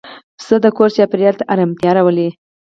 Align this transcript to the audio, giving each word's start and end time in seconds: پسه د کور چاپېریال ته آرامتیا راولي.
پسه 0.37 0.55
د 0.63 0.65
کور 0.77 0.89
چاپېریال 0.95 1.35
ته 1.39 1.43
آرامتیا 1.53 1.91
راولي. 1.95 2.29